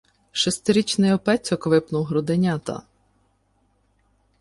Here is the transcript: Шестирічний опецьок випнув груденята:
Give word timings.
Шестирічний 0.31 1.13
опецьок 1.13 1.67
випнув 1.67 2.05
груденята: 2.05 2.83